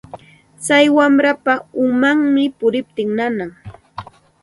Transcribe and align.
Tsay 0.63 0.85
warmapa 0.95 1.53
umanmi 1.83 2.43
puriptin 2.57 3.09
nanan. 3.17 3.51